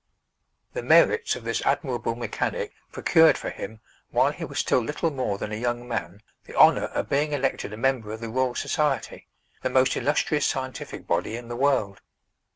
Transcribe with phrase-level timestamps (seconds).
[0.73, 5.37] The merits of this admirable mechanic procured for him, while he was still little more
[5.37, 9.27] than a young man, the honor of being elected a member of the Royal Society,
[9.61, 12.01] the most illustrious scientific body in the world.